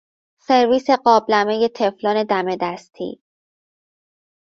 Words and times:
سرویس 0.41 0.89
قابلمه 0.89 1.69
تفلون 1.75 2.23
دم 2.23 2.55
دستی 2.61 3.21